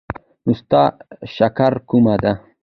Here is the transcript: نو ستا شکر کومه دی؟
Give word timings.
نو 0.45 0.51
ستا 0.59 0.81
شکر 1.35 1.73
کومه 1.89 2.15
دی؟ 2.21 2.31